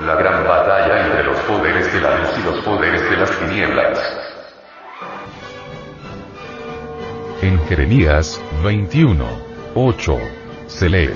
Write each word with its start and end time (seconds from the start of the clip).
La 0.00 0.14
gran 0.14 0.44
batalla 0.44 1.06
entre 1.06 1.24
los 1.24 1.36
poderes 1.40 1.92
de 1.92 2.00
la 2.00 2.18
luz 2.18 2.30
y 2.38 2.42
los 2.42 2.64
poderes 2.64 3.10
de 3.10 3.16
las 3.16 3.30
tinieblas. 3.38 3.98
En 7.42 7.58
Jeremías 7.66 8.40
21, 8.64 9.24
8, 9.74 10.18
se 10.66 10.88
lee. 10.88 11.10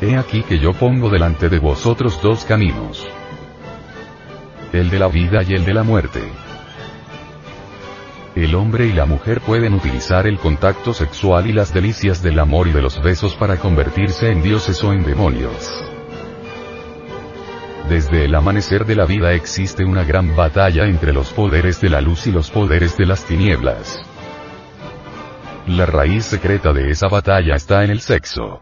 He 0.00 0.16
aquí 0.16 0.42
que 0.42 0.58
yo 0.58 0.72
pongo 0.72 1.08
delante 1.08 1.48
de 1.48 1.58
vosotros 1.58 2.20
dos 2.22 2.44
caminos. 2.44 3.06
El 4.72 4.90
de 4.90 4.98
la 4.98 5.08
vida 5.08 5.42
y 5.42 5.54
el 5.54 5.64
de 5.64 5.74
la 5.74 5.82
muerte. 5.82 6.22
El 8.34 8.54
hombre 8.54 8.86
y 8.86 8.92
la 8.92 9.06
mujer 9.06 9.40
pueden 9.40 9.74
utilizar 9.74 10.26
el 10.26 10.38
contacto 10.38 10.94
sexual 10.94 11.48
y 11.48 11.52
las 11.52 11.74
delicias 11.74 12.22
del 12.22 12.38
amor 12.38 12.68
y 12.68 12.72
de 12.72 12.82
los 12.82 13.02
besos 13.02 13.34
para 13.34 13.56
convertirse 13.56 14.30
en 14.30 14.42
dioses 14.42 14.82
o 14.84 14.92
en 14.92 15.02
demonios. 15.02 15.97
Desde 17.88 18.26
el 18.26 18.34
amanecer 18.34 18.84
de 18.84 18.94
la 18.94 19.06
vida 19.06 19.32
existe 19.32 19.82
una 19.82 20.04
gran 20.04 20.36
batalla 20.36 20.84
entre 20.84 21.14
los 21.14 21.32
poderes 21.32 21.80
de 21.80 21.88
la 21.88 22.02
luz 22.02 22.26
y 22.26 22.32
los 22.32 22.50
poderes 22.50 22.98
de 22.98 23.06
las 23.06 23.24
tinieblas. 23.24 23.98
La 25.66 25.86
raíz 25.86 26.26
secreta 26.26 26.74
de 26.74 26.90
esa 26.90 27.08
batalla 27.08 27.54
está 27.54 27.84
en 27.84 27.90
el 27.90 28.00
sexo. 28.00 28.60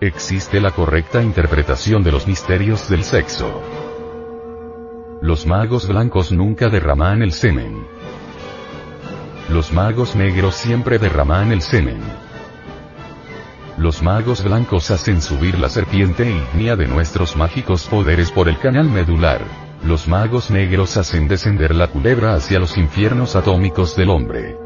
Existe 0.00 0.62
la 0.62 0.70
correcta 0.70 1.22
interpretación 1.22 2.02
de 2.02 2.12
los 2.12 2.26
misterios 2.26 2.88
del 2.88 3.04
sexo. 3.04 3.62
Los 5.20 5.46
magos 5.46 5.88
blancos 5.88 6.32
nunca 6.32 6.68
derraman 6.68 7.20
el 7.20 7.32
semen. 7.32 7.86
Los 9.50 9.74
magos 9.74 10.16
negros 10.16 10.54
siempre 10.54 10.98
derraman 10.98 11.52
el 11.52 11.60
semen. 11.60 12.00
Los 13.78 14.02
magos 14.02 14.42
blancos 14.42 14.90
hacen 14.90 15.20
subir 15.20 15.58
la 15.58 15.68
serpiente 15.68 16.30
ígnea 16.30 16.76
de 16.76 16.86
nuestros 16.88 17.36
mágicos 17.36 17.86
poderes 17.86 18.30
por 18.30 18.48
el 18.48 18.58
canal 18.58 18.88
medular. 18.88 19.42
Los 19.84 20.08
magos 20.08 20.50
negros 20.50 20.96
hacen 20.96 21.28
descender 21.28 21.74
la 21.74 21.88
culebra 21.88 22.34
hacia 22.34 22.58
los 22.58 22.78
infiernos 22.78 23.36
atómicos 23.36 23.94
del 23.94 24.08
hombre. 24.08 24.56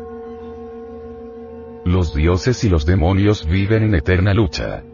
Los 1.85 2.15
dioses 2.15 2.63
y 2.63 2.69
los 2.69 2.87
demonios 2.87 3.47
viven 3.47 3.83
en 3.83 3.97
eterna 3.97 4.33
lucha. 4.33 4.85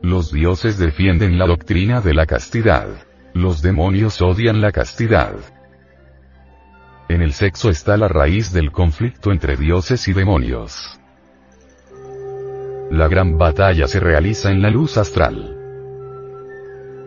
Los 0.00 0.30
dioses 0.30 0.78
defienden 0.78 1.38
la 1.38 1.46
doctrina 1.46 2.00
de 2.00 2.14
la 2.14 2.26
castidad. 2.26 2.86
Los 3.34 3.62
demonios 3.62 4.22
odian 4.22 4.60
la 4.60 4.70
castidad. 4.70 5.34
En 7.08 7.20
el 7.20 7.32
sexo 7.32 7.68
está 7.68 7.96
la 7.96 8.06
raíz 8.06 8.52
del 8.52 8.70
conflicto 8.70 9.32
entre 9.32 9.56
dioses 9.56 10.06
y 10.06 10.12
demonios. 10.12 11.00
La 12.90 13.06
gran 13.06 13.38
batalla 13.38 13.86
se 13.86 14.00
realiza 14.00 14.50
en 14.50 14.62
la 14.62 14.68
luz 14.68 14.98
astral. 14.98 15.56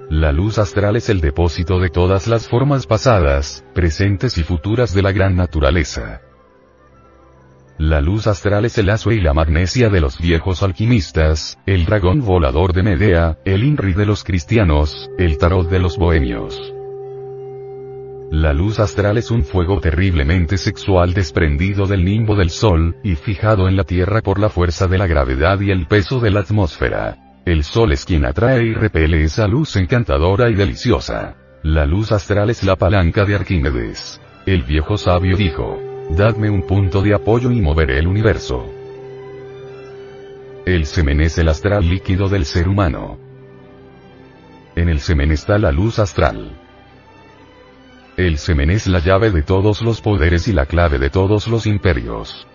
La 0.09 0.31
luz 0.31 0.57
astral 0.57 0.95
es 0.95 1.09
el 1.09 1.19
depósito 1.19 1.77
de 1.79 1.89
todas 1.89 2.27
las 2.27 2.47
formas 2.47 2.87
pasadas, 2.87 3.65
presentes 3.73 4.37
y 4.37 4.43
futuras 4.43 4.93
de 4.93 5.01
la 5.01 5.11
gran 5.11 5.35
naturaleza. 5.35 6.21
La 7.77 7.99
luz 7.99 8.27
astral 8.27 8.63
es 8.63 8.77
el 8.77 8.85
lazo 8.85 9.11
y 9.11 9.19
la 9.19 9.33
magnesia 9.33 9.89
de 9.89 9.99
los 9.99 10.19
viejos 10.19 10.63
alquimistas, 10.63 11.59
el 11.65 11.85
dragón 11.85 12.21
volador 12.21 12.71
de 12.71 12.83
Medea, 12.83 13.39
el 13.43 13.65
INRI 13.65 13.91
de 13.93 14.05
los 14.05 14.23
cristianos, 14.23 15.09
el 15.17 15.37
tarot 15.37 15.69
de 15.69 15.79
los 15.79 15.97
bohemios. 15.97 16.73
La 18.33 18.51
luz 18.51 18.79
astral 18.79 19.19
es 19.19 19.29
un 19.29 19.43
fuego 19.43 19.79
terriblemente 19.79 20.57
sexual 20.57 21.13
desprendido 21.13 21.85
del 21.85 22.03
nimbo 22.03 22.35
del 22.35 22.49
sol, 22.49 22.95
y 23.03 23.13
fijado 23.13 23.67
en 23.67 23.75
la 23.75 23.83
Tierra 23.83 24.21
por 24.21 24.39
la 24.39 24.49
fuerza 24.49 24.87
de 24.87 24.97
la 24.97 25.05
gravedad 25.05 25.59
y 25.59 25.69
el 25.69 25.85
peso 25.85 26.19
de 26.19 26.31
la 26.31 26.39
atmósfera. 26.39 27.15
El 27.45 27.63
sol 27.63 27.91
es 27.91 28.05
quien 28.05 28.25
atrae 28.25 28.63
y 28.63 28.73
repele 28.73 29.23
esa 29.23 29.47
luz 29.47 29.75
encantadora 29.75 30.49
y 30.49 30.55
deliciosa. 30.55 31.35
La 31.61 31.85
luz 31.85 32.11
astral 32.11 32.49
es 32.49 32.63
la 32.63 32.75
palanca 32.75 33.23
de 33.23 33.35
Arquímedes. 33.35 34.19
El 34.47 34.63
viejo 34.63 34.97
sabio 34.97 35.37
dijo, 35.37 35.79
Dadme 36.09 36.49
un 36.49 36.65
punto 36.65 37.03
de 37.03 37.13
apoyo 37.13 37.51
y 37.51 37.61
moveré 37.61 37.99
el 37.99 38.07
universo. 38.07 38.65
El 40.65 40.87
semen 40.87 41.21
es 41.21 41.37
el 41.37 41.49
astral 41.49 41.87
líquido 41.87 42.29
del 42.29 42.45
ser 42.45 42.67
humano. 42.67 43.19
En 44.75 44.89
el 44.89 45.01
semen 45.01 45.31
está 45.31 45.59
la 45.59 45.71
luz 45.71 45.99
astral. 45.99 46.62
El 48.15 48.37
semen 48.37 48.69
es 48.69 48.85
la 48.85 48.99
llave 48.99 49.31
de 49.31 49.41
todos 49.41 49.81
los 49.81 49.99
poderes 49.99 50.47
y 50.47 50.53
la 50.53 50.67
clave 50.67 50.99
de 50.99 51.09
todos 51.09 51.47
los 51.47 51.65
imperios. 51.65 52.47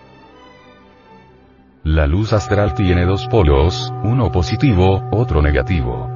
La 1.83 2.07
luz 2.07 2.31
astral 2.31 2.73
tiene 2.75 3.05
dos 3.05 3.27
polos, 3.27 3.91
uno 4.03 4.31
positivo, 4.31 5.09
otro 5.11 5.41
negativo. 5.41 6.09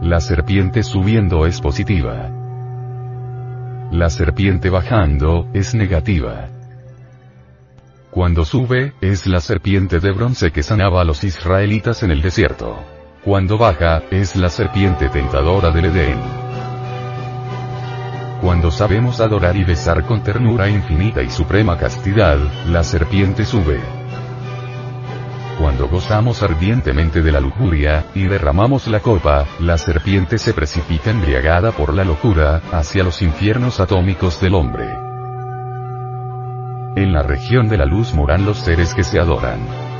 La 0.00 0.20
serpiente 0.20 0.82
subiendo 0.82 1.44
es 1.44 1.60
positiva. 1.60 2.30
La 3.90 4.08
serpiente 4.08 4.70
bajando, 4.70 5.48
es 5.52 5.74
negativa. 5.74 6.48
Cuando 8.10 8.46
sube, 8.46 8.94
es 9.02 9.26
la 9.26 9.40
serpiente 9.40 10.00
de 10.00 10.12
bronce 10.12 10.50
que 10.50 10.62
sanaba 10.62 11.02
a 11.02 11.04
los 11.04 11.24
israelitas 11.24 12.02
en 12.02 12.10
el 12.10 12.22
desierto. 12.22 12.82
Cuando 13.22 13.58
baja, 13.58 14.02
es 14.10 14.34
la 14.34 14.48
serpiente 14.48 15.10
tentadora 15.10 15.70
del 15.70 15.86
Edén. 15.86 16.41
Cuando 18.42 18.72
sabemos 18.72 19.20
adorar 19.20 19.56
y 19.56 19.62
besar 19.62 20.04
con 20.04 20.24
ternura 20.24 20.68
infinita 20.68 21.22
y 21.22 21.30
suprema 21.30 21.78
castidad, 21.78 22.38
la 22.66 22.82
serpiente 22.82 23.44
sube. 23.44 23.80
Cuando 25.60 25.86
gozamos 25.86 26.42
ardientemente 26.42 27.22
de 27.22 27.30
la 27.30 27.38
lujuria, 27.38 28.04
y 28.16 28.24
derramamos 28.24 28.88
la 28.88 28.98
copa, 28.98 29.46
la 29.60 29.78
serpiente 29.78 30.38
se 30.38 30.54
precipita 30.54 31.10
embriagada 31.10 31.70
por 31.70 31.94
la 31.94 32.02
locura, 32.02 32.60
hacia 32.72 33.04
los 33.04 33.22
infiernos 33.22 33.78
atómicos 33.78 34.40
del 34.40 34.56
hombre. 34.56 34.88
En 36.96 37.12
la 37.12 37.22
región 37.22 37.68
de 37.68 37.76
la 37.76 37.86
luz 37.86 38.12
moran 38.12 38.44
los 38.44 38.58
seres 38.58 38.92
que 38.92 39.04
se 39.04 39.20
adoran. 39.20 39.91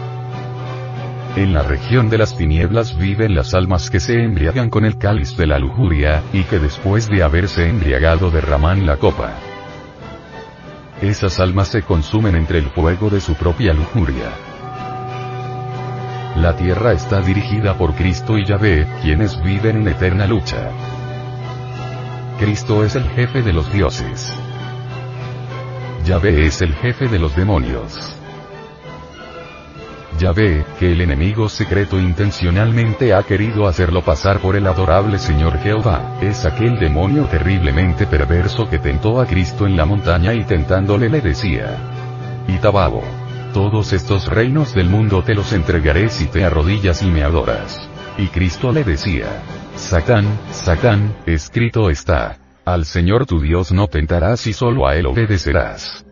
En 1.35 1.55
la 1.55 1.63
región 1.63 2.11
de 2.11 2.19
las 2.19 2.37
tinieblas 2.37 2.99
viven 2.99 3.35
las 3.35 3.55
almas 3.55 3.89
que 3.89 4.01
se 4.01 4.23
embriagan 4.23 4.69
con 4.69 4.85
el 4.85 4.99
cáliz 4.99 5.35
de 5.35 5.47
la 5.47 5.59
lujuria, 5.59 6.23
y 6.31 6.45
que 6.45 6.59
después 6.59 7.09
de 7.09 7.23
haberse 7.23 7.71
embriagado 7.71 8.31
derraman 8.31 8.85
la 8.85 8.99
copa. 8.99 9.33
Esas 11.01 11.41
almas 11.41 11.69
se 11.69 11.83
consumen 11.83 12.37
entre 12.37 12.59
el 12.59 12.67
fuego 12.67 13.09
de 13.09 13.23
su 13.23 13.35
propia 13.35 13.73
lujuria. 13.73 14.31
La 16.37 16.55
tierra 16.55 16.93
está 16.93 17.23
dirigida 17.23 17.79
por 17.79 17.95
Cristo 17.95 18.37
y 18.37 18.45
Yahvé, 18.45 18.87
quienes 19.01 19.43
viven 19.43 19.79
en 19.79 19.89
eterna 19.89 20.27
lucha. 20.27 20.71
Cristo 22.39 22.85
es 22.85 22.95
el 22.95 23.09
jefe 23.09 23.41
de 23.41 23.55
los 23.55 23.73
dioses. 23.73 24.35
Yahvé 26.05 26.45
es 26.45 26.61
el 26.61 26.75
jefe 26.75 27.09
de 27.09 27.19
los 27.19 27.35
demonios. 27.35 28.22
Yahvé, 30.19 30.65
que 30.79 30.93
el 30.93 31.01
enemigo 31.01 31.49
secreto 31.49 31.99
intencionalmente 31.99 33.15
ha 33.15 33.23
querido 33.23 33.67
hacerlo 33.67 34.03
pasar 34.03 34.39
por 34.41 34.57
el 34.57 34.67
adorable 34.67 35.19
Señor 35.19 35.59
Jehová, 35.59 36.19
es 36.21 36.45
aquel 36.45 36.79
demonio 36.79 37.25
terriblemente 37.25 38.07
perverso 38.07 38.69
que 38.69 38.79
tentó 38.79 39.21
a 39.21 39.27
Cristo 39.27 39.67
en 39.67 39.77
la 39.77 39.85
montaña 39.85 40.35
y 40.35 40.45
tentándole 40.45 41.09
le 41.09 41.21
decía. 41.21 41.77
Itababo. 42.49 43.03
Todos 43.53 43.93
estos 43.93 44.29
reinos 44.29 44.75
del 44.75 44.89
mundo 44.89 45.23
te 45.23 45.35
los 45.35 45.53
entregaré 45.53 46.09
si 46.09 46.27
te 46.27 46.45
arrodillas 46.45 47.03
y 47.03 47.07
me 47.07 47.23
adoras. 47.23 47.89
Y 48.17 48.29
Cristo 48.29 48.73
le 48.73 48.85
decía. 48.85 49.43
Satán, 49.77 50.27
Satán, 50.51 51.15
escrito 51.27 51.91
está. 51.91 52.39
Al 52.65 52.85
Señor 52.85 53.27
tu 53.27 53.41
Dios 53.41 53.73
no 53.73 53.89
tentarás 53.89 54.47
y 54.47 54.53
solo 54.53 54.87
a 54.87 54.97
Él 54.97 55.07
obedecerás. 55.07 56.05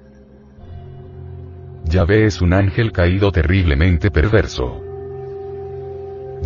Yahvé 1.91 2.25
es 2.27 2.41
un 2.41 2.53
ángel 2.53 2.93
caído 2.93 3.33
terriblemente 3.33 4.12
perverso. 4.12 4.81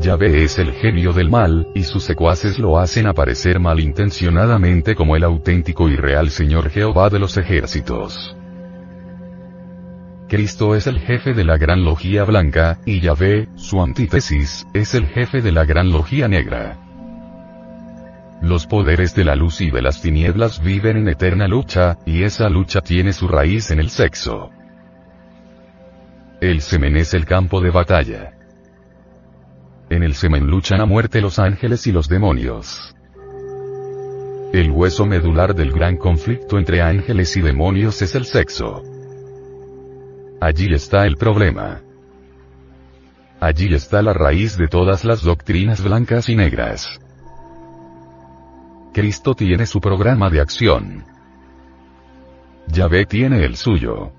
Yahvé 0.00 0.42
es 0.42 0.58
el 0.58 0.72
genio 0.72 1.12
del 1.12 1.28
mal, 1.28 1.68
y 1.74 1.82
sus 1.82 2.02
secuaces 2.02 2.58
lo 2.58 2.78
hacen 2.78 3.06
aparecer 3.06 3.60
malintencionadamente 3.60 4.94
como 4.94 5.16
el 5.16 5.22
auténtico 5.22 5.90
y 5.90 5.96
real 5.96 6.30
Señor 6.30 6.70
Jehová 6.70 7.10
de 7.10 7.18
los 7.18 7.36
ejércitos. 7.36 8.34
Cristo 10.28 10.74
es 10.74 10.86
el 10.86 10.98
jefe 10.98 11.34
de 11.34 11.44
la 11.44 11.58
gran 11.58 11.84
logía 11.84 12.24
blanca, 12.24 12.78
y 12.86 13.00
Yahvé, 13.00 13.48
su 13.54 13.82
antítesis, 13.82 14.66
es 14.72 14.94
el 14.94 15.06
jefe 15.08 15.42
de 15.42 15.52
la 15.52 15.66
gran 15.66 15.90
logía 15.90 16.26
negra. 16.26 16.78
Los 18.40 18.66
poderes 18.66 19.14
de 19.14 19.24
la 19.24 19.36
luz 19.36 19.60
y 19.60 19.70
de 19.70 19.82
las 19.82 20.00
tinieblas 20.00 20.62
viven 20.62 20.96
en 20.96 21.08
eterna 21.08 21.46
lucha, 21.46 21.98
y 22.06 22.22
esa 22.22 22.48
lucha 22.48 22.80
tiene 22.80 23.12
su 23.12 23.28
raíz 23.28 23.70
en 23.70 23.78
el 23.78 23.90
sexo. 23.90 24.50
El 26.44 26.60
semen 26.60 26.94
es 26.98 27.14
el 27.14 27.24
campo 27.24 27.62
de 27.62 27.70
batalla. 27.70 28.34
En 29.88 30.02
el 30.02 30.14
semen 30.14 30.46
luchan 30.46 30.78
a 30.82 30.84
muerte 30.84 31.22
los 31.22 31.38
ángeles 31.38 31.86
y 31.86 31.92
los 31.92 32.06
demonios. 32.06 32.94
El 34.52 34.70
hueso 34.70 35.06
medular 35.06 35.54
del 35.54 35.72
gran 35.72 35.96
conflicto 35.96 36.58
entre 36.58 36.82
ángeles 36.82 37.34
y 37.38 37.40
demonios 37.40 38.02
es 38.02 38.14
el 38.14 38.26
sexo. 38.26 38.82
Allí 40.38 40.70
está 40.74 41.06
el 41.06 41.16
problema. 41.16 41.80
Allí 43.40 43.74
está 43.74 44.02
la 44.02 44.12
raíz 44.12 44.58
de 44.58 44.68
todas 44.68 45.02
las 45.06 45.22
doctrinas 45.22 45.82
blancas 45.82 46.28
y 46.28 46.36
negras. 46.36 47.00
Cristo 48.92 49.34
tiene 49.34 49.64
su 49.64 49.80
programa 49.80 50.28
de 50.28 50.42
acción. 50.42 51.06
Yahvé 52.68 53.06
tiene 53.06 53.46
el 53.46 53.56
suyo. 53.56 54.12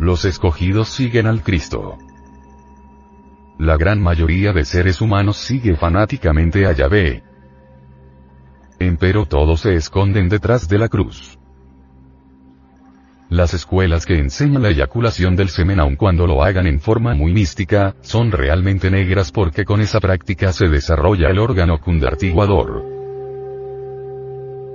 Los 0.00 0.24
escogidos 0.24 0.88
siguen 0.88 1.26
al 1.26 1.42
Cristo. 1.42 1.98
La 3.58 3.76
gran 3.76 4.00
mayoría 4.00 4.54
de 4.54 4.64
seres 4.64 5.02
humanos 5.02 5.36
sigue 5.36 5.76
fanáticamente 5.76 6.64
a 6.64 6.72
Yahvé. 6.72 7.22
Empero 8.78 9.26
todos 9.26 9.60
se 9.60 9.74
esconden 9.74 10.30
detrás 10.30 10.70
de 10.70 10.78
la 10.78 10.88
cruz. 10.88 11.38
Las 13.28 13.52
escuelas 13.52 14.06
que 14.06 14.18
enseñan 14.18 14.62
la 14.62 14.70
eyaculación 14.70 15.36
del 15.36 15.50
semen 15.50 15.78
aun 15.78 15.96
cuando 15.96 16.26
lo 16.26 16.42
hagan 16.42 16.66
en 16.66 16.80
forma 16.80 17.14
muy 17.14 17.34
mística, 17.34 17.94
son 18.00 18.32
realmente 18.32 18.90
negras 18.90 19.30
porque 19.30 19.66
con 19.66 19.82
esa 19.82 20.00
práctica 20.00 20.54
se 20.54 20.68
desarrolla 20.68 21.28
el 21.28 21.38
órgano 21.38 21.78
cundartiguador. 21.78 22.99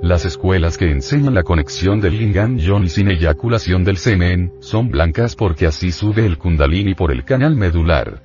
Las 0.05 0.23
escuelas 0.23 0.77
que 0.77 0.91
enseñan 0.91 1.33
la 1.33 1.41
conexión 1.41 1.99
del 1.99 2.19
lingam 2.19 2.59
yoni 2.59 2.89
sin 2.89 3.09
eyaculación 3.09 3.83
del 3.83 3.97
semen, 3.97 4.53
son 4.59 4.91
blancas 4.91 5.35
porque 5.35 5.65
así 5.65 5.91
sube 5.91 6.27
el 6.27 6.37
kundalini 6.37 6.93
por 6.93 7.11
el 7.11 7.25
canal 7.25 7.55
medular. 7.55 8.21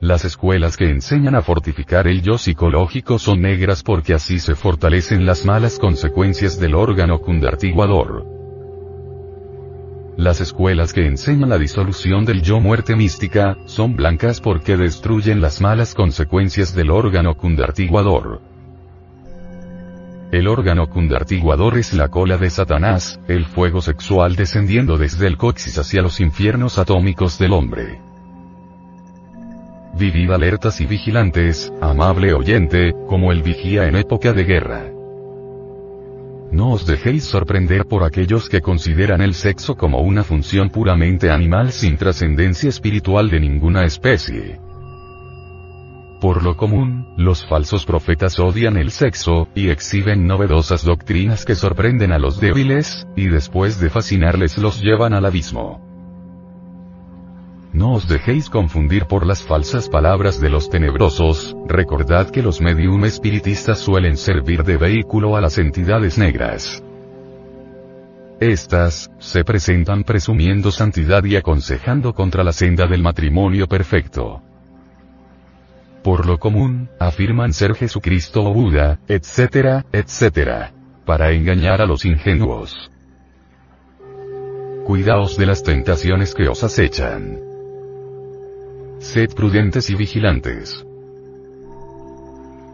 Las 0.00 0.24
escuelas 0.24 0.78
que 0.78 0.88
enseñan 0.88 1.34
a 1.34 1.42
fortificar 1.42 2.08
el 2.08 2.22
yo 2.22 2.38
psicológico 2.38 3.18
son 3.18 3.42
negras 3.42 3.82
porque 3.82 4.14
así 4.14 4.38
se 4.38 4.54
fortalecen 4.54 5.26
las 5.26 5.44
malas 5.44 5.78
consecuencias 5.78 6.58
del 6.58 6.74
órgano 6.74 7.18
cundartiguador. 7.18 8.24
Las 10.16 10.40
escuelas 10.40 10.94
que 10.94 11.06
enseñan 11.06 11.50
la 11.50 11.58
disolución 11.58 12.24
del 12.24 12.40
yo 12.40 12.60
muerte 12.60 12.96
mística, 12.96 13.58
son 13.66 13.94
blancas 13.94 14.40
porque 14.40 14.78
destruyen 14.78 15.42
las 15.42 15.60
malas 15.60 15.94
consecuencias 15.94 16.74
del 16.74 16.90
órgano 16.90 17.36
cundartiguador. 17.36 18.51
El 20.32 20.48
órgano 20.48 20.88
cundartiguador 20.88 21.76
es 21.76 21.92
la 21.92 22.08
cola 22.08 22.38
de 22.38 22.48
Satanás, 22.48 23.20
el 23.28 23.44
fuego 23.44 23.82
sexual 23.82 24.34
descendiendo 24.34 24.96
desde 24.96 25.26
el 25.26 25.36
coxis 25.36 25.78
hacia 25.78 26.00
los 26.00 26.20
infiernos 26.20 26.78
atómicos 26.78 27.38
del 27.38 27.52
hombre. 27.52 28.00
Vivid 29.94 30.30
alertas 30.30 30.80
y 30.80 30.86
vigilantes, 30.86 31.70
amable 31.82 32.32
oyente, 32.32 32.94
como 33.06 33.30
el 33.30 33.42
vigía 33.42 33.86
en 33.86 33.94
época 33.94 34.32
de 34.32 34.44
guerra. 34.44 34.90
No 36.50 36.72
os 36.72 36.86
dejéis 36.86 37.24
sorprender 37.24 37.84
por 37.84 38.02
aquellos 38.02 38.48
que 38.48 38.62
consideran 38.62 39.20
el 39.20 39.34
sexo 39.34 39.76
como 39.76 40.00
una 40.00 40.24
función 40.24 40.70
puramente 40.70 41.30
animal 41.30 41.72
sin 41.72 41.98
trascendencia 41.98 42.70
espiritual 42.70 43.28
de 43.28 43.38
ninguna 43.38 43.84
especie. 43.84 44.58
Por 46.22 46.44
lo 46.44 46.56
común, 46.56 47.14
los 47.16 47.44
falsos 47.44 47.84
profetas 47.84 48.38
odian 48.38 48.76
el 48.76 48.92
sexo, 48.92 49.48
y 49.56 49.70
exhiben 49.70 50.24
novedosas 50.28 50.84
doctrinas 50.84 51.44
que 51.44 51.56
sorprenden 51.56 52.12
a 52.12 52.20
los 52.20 52.38
débiles, 52.38 53.08
y 53.16 53.26
después 53.26 53.80
de 53.80 53.90
fascinarles 53.90 54.56
los 54.56 54.80
llevan 54.80 55.14
al 55.14 55.26
abismo. 55.26 55.80
No 57.72 57.94
os 57.94 58.06
dejéis 58.06 58.48
confundir 58.48 59.06
por 59.06 59.26
las 59.26 59.42
falsas 59.42 59.88
palabras 59.88 60.40
de 60.40 60.48
los 60.48 60.70
tenebrosos, 60.70 61.56
recordad 61.66 62.30
que 62.30 62.40
los 62.40 62.60
medium 62.60 63.04
espiritistas 63.04 63.80
suelen 63.80 64.16
servir 64.16 64.62
de 64.62 64.76
vehículo 64.76 65.34
a 65.34 65.40
las 65.40 65.58
entidades 65.58 66.18
negras. 66.18 66.84
Estas, 68.38 69.10
se 69.18 69.42
presentan 69.42 70.04
presumiendo 70.04 70.70
santidad 70.70 71.24
y 71.24 71.34
aconsejando 71.34 72.14
contra 72.14 72.44
la 72.44 72.52
senda 72.52 72.86
del 72.86 73.02
matrimonio 73.02 73.66
perfecto. 73.66 74.40
Por 76.02 76.26
lo 76.26 76.38
común, 76.38 76.88
afirman 76.98 77.52
ser 77.52 77.74
Jesucristo 77.74 78.42
o 78.42 78.52
Buda, 78.52 78.98
etcétera, 79.06 79.86
etcétera. 79.92 80.72
Para 81.06 81.30
engañar 81.30 81.80
a 81.80 81.86
los 81.86 82.04
ingenuos. 82.04 82.90
Cuidaos 84.84 85.36
de 85.36 85.46
las 85.46 85.62
tentaciones 85.62 86.34
que 86.34 86.48
os 86.48 86.64
acechan. 86.64 87.38
Sed 88.98 89.30
prudentes 89.34 89.90
y 89.90 89.94
vigilantes. 89.94 90.84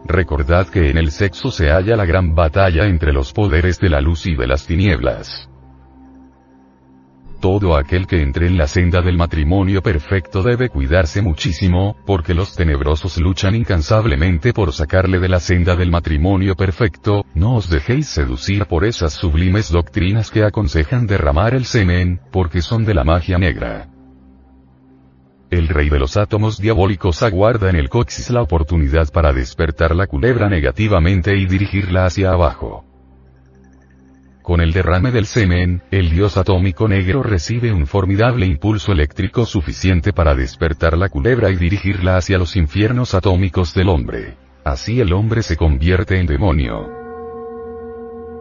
Recordad 0.05 0.67
que 0.67 0.89
en 0.89 0.97
el 0.97 1.11
sexo 1.11 1.51
se 1.51 1.69
halla 1.69 1.95
la 1.95 2.05
gran 2.05 2.33
batalla 2.33 2.85
entre 2.85 3.13
los 3.13 3.31
poderes 3.31 3.79
de 3.79 3.89
la 3.89 4.01
luz 4.01 4.25
y 4.25 4.35
de 4.35 4.47
las 4.47 4.65
tinieblas. 4.65 5.48
Todo 7.39 7.77
aquel 7.77 8.05
que 8.05 8.21
entre 8.21 8.47
en 8.47 8.57
la 8.57 8.67
senda 8.67 9.01
del 9.01 9.15
matrimonio 9.15 9.81
perfecto 9.81 10.43
debe 10.43 10.67
cuidarse 10.67 11.21
muchísimo, 11.21 11.95
porque 12.05 12.33
los 12.33 12.53
tenebrosos 12.53 13.17
luchan 13.17 13.55
incansablemente 13.55 14.51
por 14.51 14.73
sacarle 14.73 15.19
de 15.19 15.29
la 15.29 15.39
senda 15.39 15.77
del 15.77 15.89
matrimonio 15.89 16.55
perfecto, 16.55 17.25
no 17.33 17.55
os 17.55 17.69
dejéis 17.69 18.07
seducir 18.07 18.65
por 18.65 18.83
esas 18.83 19.13
sublimes 19.13 19.71
doctrinas 19.71 20.31
que 20.31 20.43
aconsejan 20.43 21.07
derramar 21.07 21.53
el 21.53 21.63
semen, 21.63 22.19
porque 22.29 22.61
son 22.61 22.83
de 22.83 22.93
la 22.93 23.05
magia 23.05 23.37
negra. 23.37 23.87
El 25.49 25.69
rey 25.69 25.89
de 25.89 25.97
los 25.97 26.17
átomos 26.17 26.59
diabólicos 26.59 27.23
aguarda 27.23 27.69
en 27.69 27.77
el 27.77 27.87
coxis 27.89 28.29
la 28.31 28.41
oportunidad 28.41 29.07
para 29.13 29.31
despertar 29.31 29.95
la 29.95 30.07
culebra 30.07 30.49
negativamente 30.49 31.37
y 31.37 31.45
dirigirla 31.45 32.05
hacia 32.05 32.31
abajo. 32.31 32.88
Con 34.41 34.61
el 34.61 34.71
derrame 34.71 35.11
del 35.11 35.25
semen, 35.25 35.81
el 35.91 36.09
dios 36.09 36.37
atómico 36.37 36.87
negro 36.87 37.23
recibe 37.23 37.71
un 37.71 37.85
formidable 37.85 38.45
impulso 38.45 38.91
eléctrico 38.91 39.45
suficiente 39.45 40.13
para 40.13 40.35
despertar 40.35 40.97
la 40.97 41.09
culebra 41.09 41.49
y 41.49 41.55
dirigirla 41.55 42.17
hacia 42.17 42.37
los 42.37 42.55
infiernos 42.55 43.13
atómicos 43.13 43.73
del 43.73 43.89
hombre. 43.89 44.37
Así 44.63 44.99
el 45.01 45.13
hombre 45.13 45.43
se 45.43 45.57
convierte 45.57 46.19
en 46.19 46.25
demonio. 46.25 46.89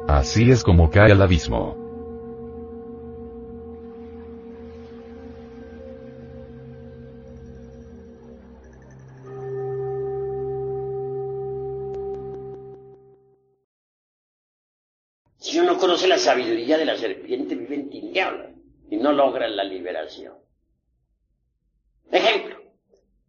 Así 0.09 0.50
es 0.50 0.65
como 0.65 0.91
cae 0.91 1.12
al 1.12 1.23
abismo. 1.23 1.78
Si 15.49 15.59
uno 15.59 15.79
conoce 15.79 16.06
la 16.06 16.19
sabiduría 16.19 16.77
de 16.77 16.85
la 16.85 16.95
serpiente, 16.95 17.55
vive 17.55 17.77
en 17.77 17.89
tinieblas 17.89 18.50
y 18.91 18.99
no 18.99 19.12
logra 19.12 19.49
la 19.49 19.65
liberación. 19.65 20.35
Ejemplo, 22.12 22.59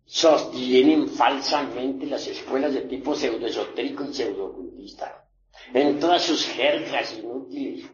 sostienen 0.04 1.07
falsamente 1.07 2.05
las 2.08 2.27
escuelas 2.27 2.74
de 2.74 2.82
tipo 2.82 3.15
pseudoesotérico 3.15 4.03
y 4.03 4.13
pseudoocultista 4.13 5.29
en 5.74 5.98
todas 5.98 6.24
sus 6.24 6.46
jergas 6.46 7.17
inútiles. 7.17 7.89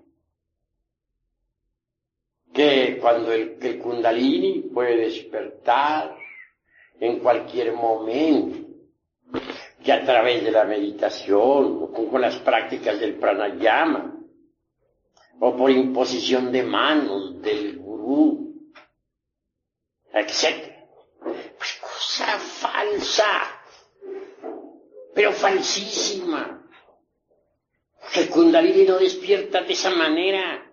Que 2.52 2.98
cuando 3.00 3.32
el, 3.32 3.60
el 3.62 3.78
kundalini 3.78 4.62
puede 4.74 4.98
despertar 5.06 6.18
en 7.00 7.20
cualquier 7.20 7.74
momento, 7.74 8.58
que 9.84 9.94
a 9.94 10.04
través 10.04 10.44
de 10.44 10.50
la 10.50 10.64
meditación 10.64 11.78
o 11.80 11.92
con 12.10 12.20
las 12.20 12.38
prácticas 12.38 13.00
del 13.00 13.20
pranayama 13.20 14.16
o 15.40 15.56
por 15.56 15.70
imposición 15.72 16.52
de 16.52 16.64
manos 16.64 17.42
del 17.42 17.78
gurú, 17.78 18.54
etc. 20.14 20.74
Pues 21.58 21.80
cosa 21.82 22.40
falsa, 22.40 23.26
pero 25.14 25.32
falsísima. 25.32 26.62
El 28.14 28.30
Kundalini 28.30 28.84
no 28.86 28.98
despierta 28.98 29.62
de 29.62 29.74
esa 29.74 29.90
manera. 29.90 30.72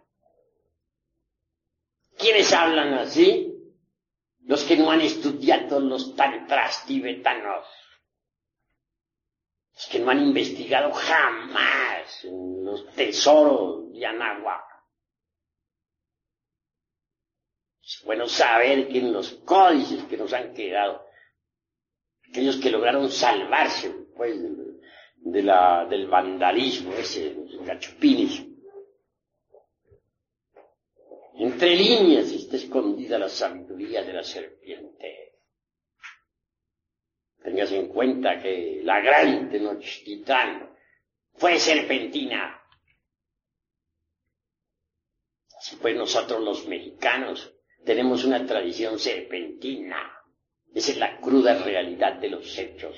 ¿Quiénes 2.16 2.52
hablan 2.52 2.95
así? 2.95 3.49
Los 4.45 4.64
que 4.64 4.76
no 4.76 4.90
han 4.90 5.00
estudiado 5.00 5.81
los 5.81 6.14
tantras 6.14 6.85
tibetanos. 6.87 7.66
Los 9.75 9.87
que 9.87 9.99
no 9.99 10.11
han 10.11 10.21
investigado 10.21 10.93
jamás 10.93 12.25
los 12.25 12.87
tesoros 12.95 13.93
de 13.93 14.07
Anáhuac. 14.07 14.64
Es 17.85 18.02
bueno 18.05 18.26
saber 18.29 18.88
que 18.88 18.99
en 18.99 19.12
los 19.12 19.33
códices 19.45 20.05
que 20.05 20.17
nos 20.17 20.33
han 20.33 20.55
quedado, 20.55 21.05
aquellos 22.29 22.57
que 22.57 22.71
lograron 22.71 23.11
salvarse 23.11 23.91
pues, 24.17 24.37
de 25.17 25.43
la, 25.43 25.87
del 25.87 26.07
vandalismo 26.07 26.93
ese, 26.95 27.35
los 27.35 27.67
gachupines, 27.67 28.43
entre 31.35 31.75
líneas 31.75 32.26
está 32.31 32.57
escondida 32.57 33.19
la 33.19 33.29
sabiduría 33.29 34.02
de 34.05 34.12
la 34.12 34.23
serpiente. 34.23 34.82
Tengas 37.43 37.73
en 37.73 37.89
cuenta 37.89 38.41
que 38.41 38.81
la 38.85 39.01
gran 39.01 39.51
Tenochtitlan 39.51 40.71
fue 41.35 41.59
serpentina. 41.59 42.61
Así 45.59 45.77
pues 45.77 45.97
nosotros 45.97 46.41
los 46.41 46.67
mexicanos 46.67 47.53
tenemos 47.85 48.25
una 48.25 48.45
tradición 48.47 48.99
serpentina. 48.99 50.13
Esa 50.75 50.93
es 50.93 50.99
la 50.99 51.21
cruda 51.21 51.63
realidad 51.63 52.15
de 52.15 52.31
los 52.31 52.59
hechos. 52.59 52.97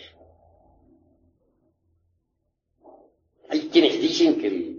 Hay 3.49 3.69
quienes 3.69 4.01
dicen 4.01 4.41
que 4.41 4.75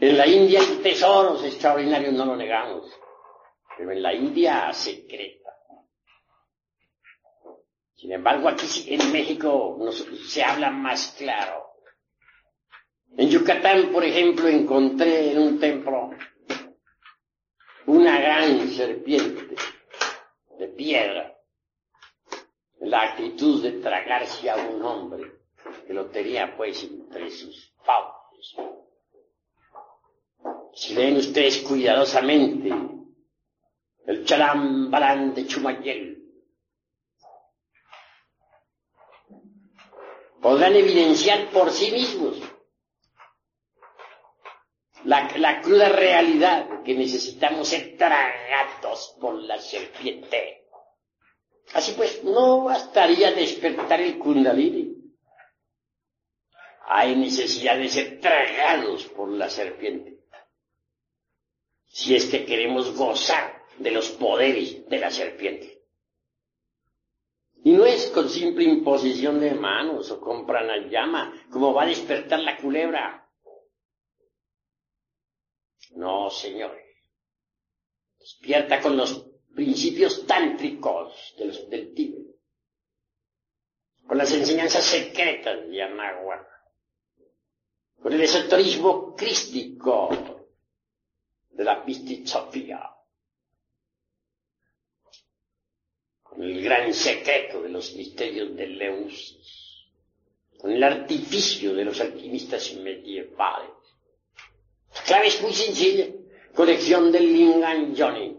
en 0.00 0.16
la 0.16 0.26
India 0.26 0.60
hay 0.60 0.76
tesoros 0.82 1.44
extraordinarios, 1.44 2.14
no 2.14 2.24
lo 2.24 2.36
negamos, 2.36 2.90
pero 3.76 3.92
en 3.92 4.02
la 4.02 4.14
India 4.14 4.72
secreta. 4.72 5.39
Sin 8.00 8.12
embargo, 8.12 8.48
aquí 8.48 8.66
en 8.88 9.12
México 9.12 9.78
se 10.26 10.42
habla 10.42 10.70
más 10.70 11.14
claro. 11.18 11.66
En 13.14 13.28
Yucatán, 13.28 13.92
por 13.92 14.02
ejemplo, 14.02 14.48
encontré 14.48 15.32
en 15.32 15.38
un 15.38 15.60
templo 15.60 16.10
una 17.84 18.18
gran 18.18 18.70
serpiente 18.70 19.54
de 20.58 20.68
piedra, 20.68 21.36
la 22.80 23.02
actitud 23.02 23.62
de 23.62 23.72
tragarse 23.72 24.48
a 24.48 24.56
un 24.56 24.82
hombre 24.82 25.32
que 25.86 25.92
lo 25.92 26.06
tenía 26.06 26.56
pues 26.56 26.82
entre 26.84 27.30
sus 27.30 27.74
fauces. 27.84 28.56
Si 30.72 30.94
leen 30.94 31.18
ustedes 31.18 31.58
cuidadosamente 31.58 32.70
el 34.06 34.24
chalambalán 34.24 35.34
de 35.34 35.46
Chumayel, 35.46 36.19
podrán 40.40 40.74
evidenciar 40.74 41.50
por 41.50 41.70
sí 41.70 41.90
mismos 41.92 42.38
la, 45.04 45.60
cruda 45.62 45.88
realidad 45.88 46.82
que 46.82 46.94
necesitamos 46.94 47.68
ser 47.68 47.96
tragados 47.96 49.16
por 49.20 49.34
la 49.34 49.58
serpiente. 49.58 50.66
Así 51.72 51.92
pues, 51.92 52.22
no 52.24 52.64
bastaría 52.64 53.32
despertar 53.32 54.00
el 54.00 54.18
kundalini. 54.18 54.96
Hay 56.86 57.14
necesidad 57.14 57.76
de 57.76 57.88
ser 57.88 58.20
tragados 58.20 59.04
por 59.04 59.28
la 59.30 59.48
serpiente. 59.48 60.18
Si 61.86 62.14
es 62.14 62.26
que 62.26 62.44
queremos 62.44 62.96
gozar 62.96 63.62
de 63.78 63.90
los 63.92 64.10
poderes 64.10 64.88
de 64.88 64.98
la 64.98 65.10
serpiente. 65.10 65.79
Y 67.62 67.72
no 67.72 67.84
es 67.84 68.10
con 68.10 68.28
simple 68.28 68.64
imposición 68.64 69.38
de 69.38 69.54
manos 69.54 70.10
o 70.10 70.20
con 70.20 70.46
pranayama 70.46 71.46
como 71.50 71.74
va 71.74 71.82
a 71.82 71.86
despertar 71.86 72.40
la 72.40 72.56
culebra. 72.56 73.28
No, 75.90 76.30
señores. 76.30 76.86
Despierta 78.18 78.80
con 78.80 78.96
los 78.96 79.26
principios 79.54 80.26
tántricos 80.26 81.34
del 81.36 81.94
Tíbet. 81.94 82.36
Con 84.06 84.16
las 84.16 84.32
enseñanzas 84.32 84.84
secretas 84.84 85.68
de 85.68 85.82
Anahuac. 85.82 86.48
Con 88.00 88.12
el 88.12 88.22
esoterismo 88.22 89.14
crístico 89.14 90.08
de 91.50 91.64
la 91.64 91.84
Pistizofía. 91.84 92.99
Con 96.30 96.42
el 96.42 96.62
gran 96.62 96.94
secreto 96.94 97.62
de 97.62 97.68
los 97.68 97.94
misterios 97.94 98.56
de 98.56 98.66
Leusis. 98.66 99.86
Con 100.58 100.72
el 100.72 100.82
artificio 100.82 101.74
de 101.74 101.84
los 101.84 102.00
alquimistas 102.00 102.72
medievales 102.74 103.80
la 104.94 105.02
clave 105.02 105.28
es 105.28 105.40
muy 105.42 105.52
sencilla. 105.52 106.06
Colección 106.54 107.12
del 107.12 107.32
Lingan 107.32 107.94
Johnny. 107.96 108.36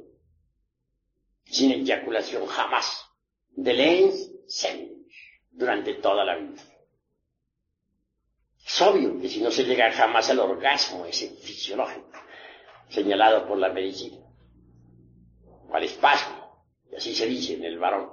Sin 1.45 1.71
eyaculación 1.71 2.45
jamás. 2.45 3.05
De 3.51 3.73
Lens 3.73 4.31
Durante 5.51 5.95
toda 5.95 6.25
la 6.25 6.35
vida. 6.37 6.61
Es 8.65 8.81
obvio 8.81 9.19
que 9.19 9.27
si 9.29 9.41
no 9.41 9.51
se 9.51 9.63
llega 9.63 9.91
jamás 9.91 10.29
al 10.29 10.39
orgasmo 10.39 11.05
ese 11.05 11.29
fisiológico, 11.29 12.11
señalado 12.89 13.47
por 13.47 13.57
la 13.57 13.69
medicina, 13.69 14.17
al 15.73 15.83
espasmo, 15.83 16.40
y 16.91 16.95
así 16.95 17.15
se 17.15 17.25
dice 17.27 17.53
en 17.53 17.63
el 17.63 17.79
varón. 17.79 18.11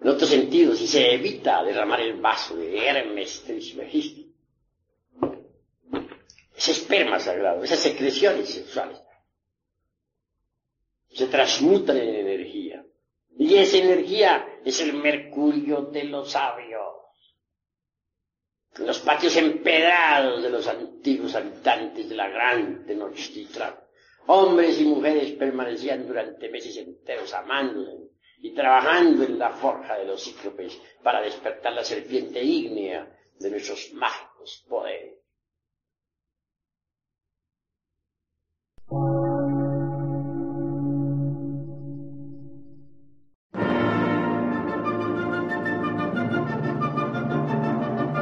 En 0.00 0.08
otro 0.08 0.26
sentido, 0.26 0.74
si 0.74 0.86
se 0.86 1.14
evita 1.14 1.62
derramar 1.62 2.00
el 2.00 2.20
vaso 2.20 2.56
de 2.56 2.86
Hermes 2.86 3.42
Trismegisto, 3.44 4.22
ese 6.56 6.72
esperma 6.72 7.18
sagrado, 7.18 7.64
esas 7.64 7.80
secreciones 7.80 8.48
sexuales, 8.48 9.00
se 11.10 11.26
transmutan 11.28 11.96
en 11.96 12.14
energía. 12.14 12.84
Y 13.36 13.54
esa 13.56 13.78
energía 13.78 14.60
es 14.64 14.80
el 14.80 14.94
mercurio 14.94 15.82
de 15.82 16.04
los 16.04 16.32
sabios. 16.32 16.94
Los 18.78 18.98
patios 19.00 19.36
empedrados 19.36 20.42
de 20.42 20.50
los 20.50 20.66
antiguos 20.66 21.34
habitantes 21.34 22.08
de 22.08 22.14
la 22.16 22.28
gran 22.28 22.84
Tenochtitlan, 22.84 23.74
hombres 24.26 24.80
y 24.80 24.84
mujeres 24.84 25.32
permanecían 25.32 26.06
durante 26.06 26.48
meses 26.48 26.76
enteros 26.76 27.32
amándose 27.34 28.10
y 28.38 28.54
trabajando 28.54 29.24
en 29.24 29.38
la 29.38 29.50
forja 29.50 29.96
de 29.96 30.04
los 30.04 30.22
cíclopes 30.22 30.80
para 31.02 31.20
despertar 31.20 31.72
la 31.72 31.84
serpiente 31.84 32.42
ígnea 32.42 33.08
de 33.38 33.50
nuestros 33.50 33.92
mágicos 33.94 34.64
poderes. 34.68 35.14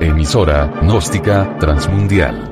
Emisora, 0.01 0.67
gnóstica, 0.83 1.57
transmundial. 1.59 2.52